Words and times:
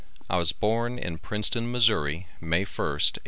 I 0.31 0.37
was 0.37 0.51
born 0.51 0.97
in 0.97 1.19
Princeton, 1.19 1.71
Missourri, 1.71 2.25
May 2.41 2.65
1st, 2.65 3.19
1852. 3.19 3.19